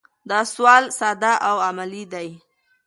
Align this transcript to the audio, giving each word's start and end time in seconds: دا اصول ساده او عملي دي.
دا 0.29 0.37
اصول 0.45 0.83
ساده 0.99 1.33
او 1.47 1.55
عملي 1.67 2.03
دي. 2.13 2.29